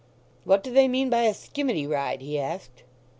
"What 0.45 0.63
do 0.63 0.73
they 0.73 0.87
mean 0.87 1.11
by 1.11 1.25
a 1.25 1.31
'skimmity 1.31 1.85
ride'?" 1.85 2.21
he 2.23 2.39
asked. 2.39 2.81